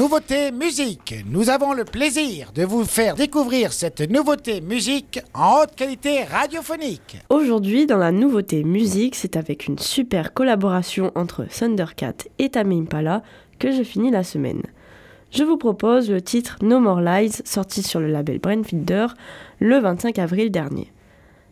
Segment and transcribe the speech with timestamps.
[0.00, 1.14] Nouveauté musique.
[1.30, 7.18] Nous avons le plaisir de vous faire découvrir cette nouveauté musique en haute qualité radiophonique.
[7.28, 13.22] Aujourd'hui, dans la nouveauté musique, c'est avec une super collaboration entre Thundercat et Tame Impala
[13.58, 14.62] que je finis la semaine.
[15.32, 19.08] Je vous propose le titre No More Lies, sorti sur le label Brainfielder
[19.58, 20.90] le 25 avril dernier.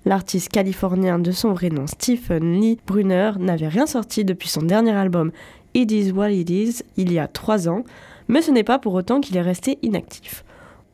[0.06, 4.92] L'artiste californien de son vrai nom Stephen Lee Brunner n'avait rien sorti depuis son dernier
[4.92, 5.32] album
[5.74, 7.84] It Is What It Is il y a trois ans,
[8.28, 10.44] mais ce n'est pas pour autant qu'il est resté inactif.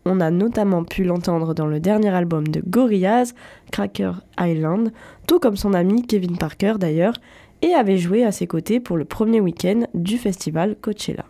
[0.06, 3.34] On a notamment pu l'entendre dans le dernier album de Gorillaz,
[3.73, 4.93] Cracker Island,
[5.27, 7.15] tout comme son ami Kevin Parker d'ailleurs,
[7.62, 11.24] et avait joué à ses côtés pour le premier week-end du festival Coachella.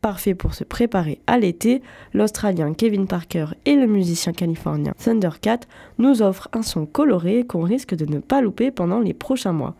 [0.00, 5.60] Parfait pour se préparer à l'été, l'Australien Kevin Parker et le musicien californien Thundercat
[5.98, 9.74] nous offrent un son coloré qu'on risque de ne pas louper pendant les prochains mois.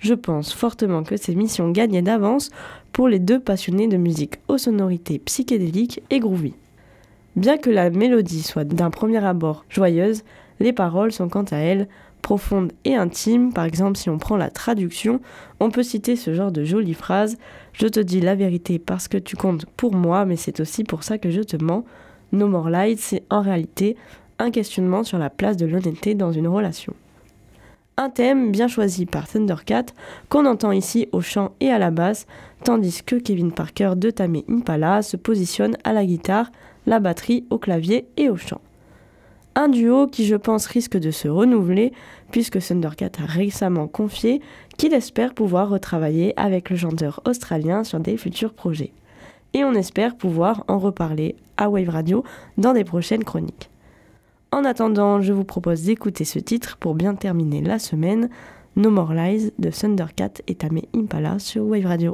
[0.00, 2.50] Je pense fortement que ces missions gagnaient d'avance
[2.90, 6.54] pour les deux passionnés de musique aux sonorités psychédéliques et groovy.
[7.36, 10.24] Bien que la mélodie soit d'un premier abord joyeuse,
[10.58, 11.86] les paroles sont quant à elles
[12.22, 13.52] profondes et intimes.
[13.52, 15.20] Par exemple, si on prend la traduction,
[15.60, 17.36] on peut citer ce genre de jolies phrases
[17.74, 21.02] Je te dis la vérité parce que tu comptes pour moi, mais c'est aussi pour
[21.02, 21.84] ça que je te mens.
[22.32, 23.96] No More Light, c'est en réalité
[24.38, 26.94] un questionnement sur la place de l'honnêteté dans une relation.
[28.02, 29.84] Un thème bien choisi par Thundercat
[30.30, 32.26] qu'on entend ici au chant et à la basse,
[32.64, 36.50] tandis que Kevin Parker de Tame Impala se positionne à la guitare,
[36.86, 38.62] la batterie, au clavier et au chant.
[39.54, 41.92] Un duo qui je pense risque de se renouveler
[42.30, 44.40] puisque Thundercat a récemment confié
[44.78, 48.92] qu'il espère pouvoir retravailler avec le chanteur australien sur des futurs projets.
[49.52, 52.24] Et on espère pouvoir en reparler à Wave Radio
[52.56, 53.69] dans des prochaines chroniques.
[54.52, 58.28] En attendant, je vous propose d'écouter ce titre pour bien terminer la semaine,
[58.74, 62.12] No More Lies de Thundercat et Tame Impala sur Wave Radio.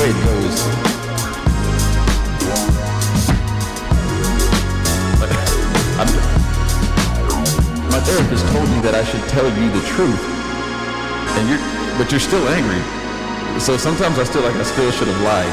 [7.92, 10.24] My therapist told me that I should tell you the truth,
[11.36, 11.60] and you're,
[12.00, 12.80] but you're still angry.
[13.60, 15.52] So sometimes I still like I still should have lied.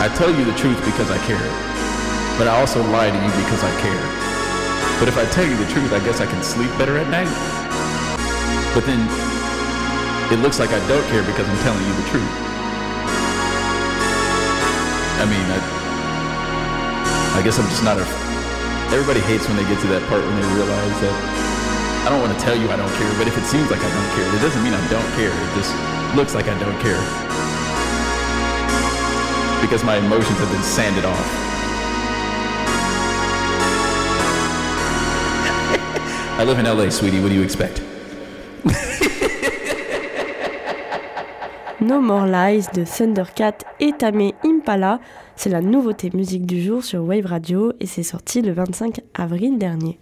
[0.00, 1.52] I tell you the truth because I care,
[2.40, 4.00] but I also lie to you because I care.
[4.96, 7.28] But if I tell you the truth, I guess I can sleep better at night.
[8.72, 9.25] But then
[10.32, 12.34] it looks like I don't care because I'm telling you the truth.
[15.22, 15.58] I mean, I,
[17.38, 18.06] I guess I'm just not a.
[18.90, 21.14] Everybody hates when they get to that part when they realize that
[22.06, 23.90] I don't want to tell you I don't care, but if it seems like I
[23.90, 25.30] don't care, it doesn't mean I don't care.
[25.30, 25.70] It just
[26.18, 26.98] looks like I don't care.
[29.62, 31.26] Because my emotions have been sanded off.
[36.38, 37.20] I live in LA, sweetie.
[37.20, 37.82] What do you expect?
[41.86, 44.98] No More Lies de Thundercat et Tame Impala.
[45.36, 49.56] C'est la nouveauté musique du jour sur Wave Radio et c'est sorti le 25 avril
[49.56, 50.00] dernier.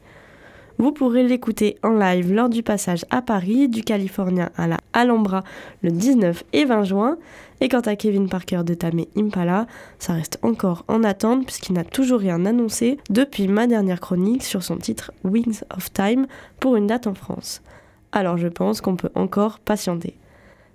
[0.79, 5.45] Vous pourrez l'écouter en live lors du passage à Paris du Californien à la Alhambra
[5.83, 7.19] le 19 et 20 juin.
[7.61, 9.67] Et quant à Kevin Parker de Tame Impala,
[9.99, 14.63] ça reste encore en attente puisqu'il n'a toujours rien annoncé depuis ma dernière chronique sur
[14.63, 16.29] son titre Wings of Time
[16.61, 17.61] pour une date en France.
[18.11, 20.17] Alors je pense qu'on peut encore patienter.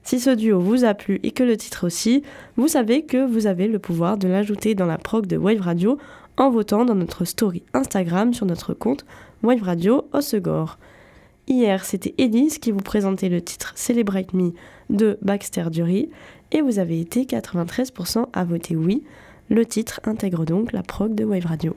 [0.10, 2.24] Si ce duo vous a plu et que le titre aussi,
[2.58, 6.00] vous savez que vous avez le pouvoir de l'ajouter dans la prog de Wave Radio
[6.38, 9.06] en votant dans notre story Instagram sur notre compte
[9.44, 10.80] Wave Radio Osegor.
[11.48, 14.54] Hier, c'était Elise qui vous présentait le titre Celebrate Me
[14.90, 16.10] de Baxter Dury
[16.52, 19.04] et vous avez été 93% à voter oui.
[19.48, 21.76] Le titre intègre donc la prog de Wave Radio.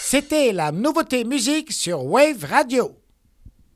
[0.00, 2.92] C'était la nouveauté musique sur Wave Radio.